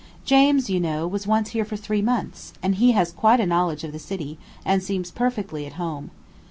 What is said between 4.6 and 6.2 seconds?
and seems perfectly at home.